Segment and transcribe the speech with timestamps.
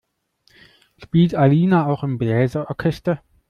[0.97, 3.21] Spielt Alina auch im Bläser-Orchester?